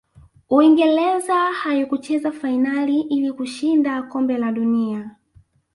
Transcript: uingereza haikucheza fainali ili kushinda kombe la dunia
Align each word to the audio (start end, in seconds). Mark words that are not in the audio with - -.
uingereza 0.49 1.35
haikucheza 1.35 2.31
fainali 2.31 3.01
ili 3.01 3.31
kushinda 3.33 4.03
kombe 4.03 4.37
la 4.37 4.51
dunia 4.51 5.15